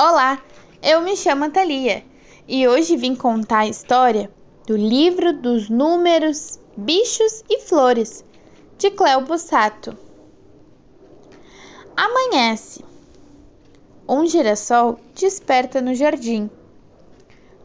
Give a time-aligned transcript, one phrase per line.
[0.00, 0.40] Olá,
[0.80, 2.04] eu me chamo Thalia
[2.46, 4.30] e hoje vim contar a história
[4.64, 8.24] do livro dos números, bichos e flores,
[8.78, 9.98] de Cleo Bussato.
[11.96, 12.84] Amanhece.
[14.08, 16.48] Um girassol desperta no jardim.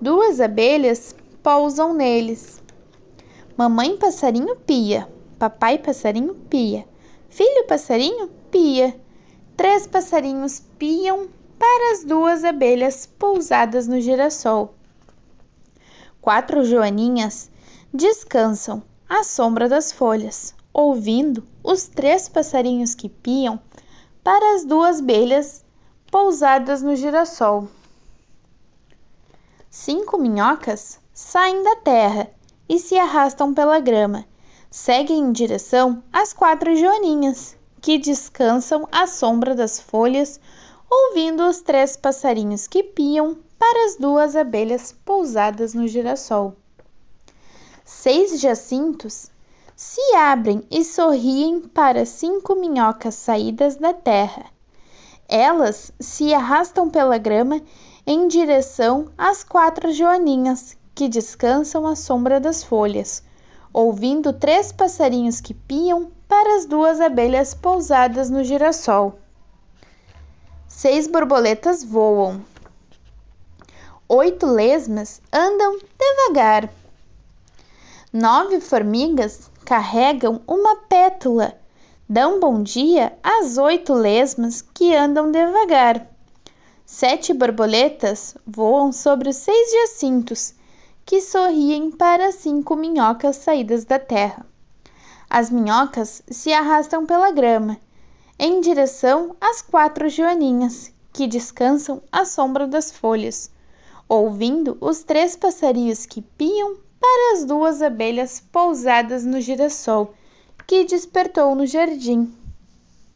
[0.00, 2.62] Duas abelhas pousam neles.
[3.58, 5.06] Mamãe passarinho pia,
[5.38, 6.88] papai passarinho pia,
[7.28, 8.98] filho passarinho pia.
[9.54, 11.28] Três passarinhos piam
[11.62, 14.74] para as duas abelhas pousadas no girassol.
[16.20, 17.48] Quatro joaninhas
[17.94, 23.60] descansam à sombra das folhas, ouvindo os três passarinhos que piam
[24.24, 25.64] para as duas abelhas
[26.10, 27.68] pousadas no girassol.
[29.70, 32.28] Cinco minhocas saem da terra
[32.68, 34.24] e se arrastam pela grama,
[34.68, 40.40] seguem em direção às quatro joaninhas, que descansam à sombra das folhas
[40.94, 46.54] ouvindo os três passarinhos que piam para as duas abelhas pousadas no girassol.
[47.82, 49.30] Seis jacintos
[49.74, 54.44] se abrem e sorriem para cinco minhocas saídas da terra.
[55.26, 57.62] Elas se arrastam pela grama
[58.06, 63.22] em direção às quatro joaninhas que descansam à sombra das folhas,
[63.72, 69.18] ouvindo três passarinhos que piam para as duas abelhas pousadas no girassol.
[70.74, 72.42] Seis borboletas voam.
[74.08, 76.68] Oito lesmas andam devagar.
[78.12, 81.54] Nove formigas carregam uma pétula.
[82.08, 86.08] Dão bom dia às oito lesmas que andam devagar.
[86.84, 90.54] Sete borboletas voam sobre os seis jacintos,
[91.04, 94.44] que sorriem para cinco minhocas saídas da terra.
[95.30, 97.78] As minhocas se arrastam pela grama
[98.44, 103.48] em direção às quatro joaninhas, que descansam à sombra das folhas,
[104.08, 110.12] ouvindo os três passarinhos que piam para as duas abelhas pousadas no girassol
[110.66, 112.34] que despertou no jardim.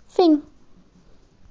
[0.07, 0.41] Fim.